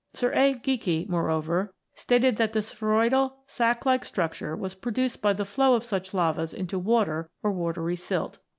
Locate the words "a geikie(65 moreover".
0.33-1.75